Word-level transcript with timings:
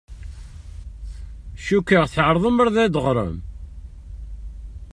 Cukkeɣ 1.65 2.05
tɛerḍem 2.13 2.57
ad 2.63 2.67
ɣ-d-teɣṛem. 2.77 3.37